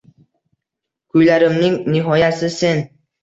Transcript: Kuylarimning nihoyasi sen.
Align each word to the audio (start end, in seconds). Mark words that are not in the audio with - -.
Kuylarimning 1.11 1.77
nihoyasi 1.95 2.49
sen. 2.57 2.83